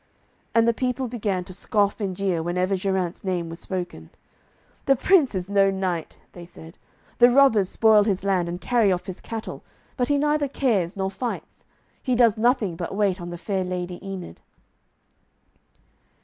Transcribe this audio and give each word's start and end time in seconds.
And 0.55 0.67
the 0.67 0.73
people 0.73 1.07
began 1.07 1.43
to 1.43 1.53
scoff 1.53 2.01
and 2.01 2.15
jeer 2.17 2.41
whenever 2.41 2.75
Geraint's 2.75 3.23
name 3.23 3.49
was 3.49 3.59
spoken. 3.59 4.09
'The 4.87 4.95
Prince 4.95 5.35
is 5.35 5.47
no 5.47 5.69
knight,' 5.69 6.17
they 6.33 6.43
said. 6.43 6.79
'The 7.19 7.29
robbers 7.29 7.69
spoil 7.69 8.03
his 8.05 8.23
land 8.23 8.49
and 8.49 8.59
carry 8.59 8.91
off 8.91 9.05
his 9.05 9.21
cattle, 9.21 9.63
but 9.97 10.07
he 10.07 10.17
neither 10.17 10.47
cares 10.47 10.97
nor 10.97 11.11
fights. 11.11 11.65
He 12.01 12.15
does 12.15 12.35
nothing 12.35 12.75
but 12.75 12.95
wait 12.95 13.21
on 13.21 13.29
the 13.29 13.37
fair 13.37 13.63
Lady 13.63 14.03
Enid.' 14.03 14.41